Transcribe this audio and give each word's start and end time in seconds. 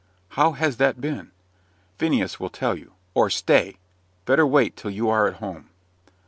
"How 0.29 0.53
has 0.53 0.77
that 0.77 0.99
been?" 0.99 1.29
"Phineas 1.99 2.39
will 2.39 2.49
tell 2.49 2.75
you. 2.75 2.93
Or, 3.13 3.29
stay 3.29 3.77
better 4.25 4.47
wait 4.47 4.75
till 4.75 4.89
you 4.89 5.11
are 5.11 5.27
at 5.27 5.35
home." 5.35 5.69